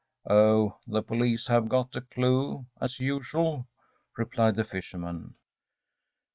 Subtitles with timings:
[0.27, 3.67] ‚ÄĚ “Oh, the police have got a clue as usual,‚ÄĚ
[4.17, 5.35] replied the fisherman.